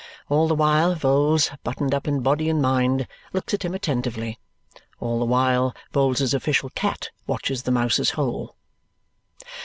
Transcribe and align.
All 0.29 0.47
the 0.47 0.55
while, 0.55 0.95
Vholes, 0.95 1.51
buttoned 1.63 1.93
up 1.93 2.07
in 2.07 2.21
body 2.21 2.49
and 2.49 2.59
mind, 2.59 3.07
looks 3.33 3.53
at 3.53 3.61
him 3.63 3.75
attentively. 3.75 4.39
All 4.99 5.19
the 5.19 5.25
while, 5.25 5.75
Vholes's 5.93 6.33
official 6.33 6.71
cat 6.71 7.11
watches 7.27 7.61
the 7.61 7.71
mouse's 7.71 8.09
hole. 8.09 8.55